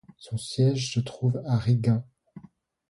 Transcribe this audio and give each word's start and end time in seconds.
Son 0.17 0.35
siège 0.35 0.91
se 0.91 0.99
trouve 0.99 1.43
à 1.45 1.57
Rīga. 1.59 2.03